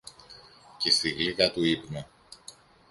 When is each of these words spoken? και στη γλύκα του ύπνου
και 0.77 0.89
στη 0.91 1.09
γλύκα 1.13 1.51
του 1.51 1.63
ύπνου 1.63 2.05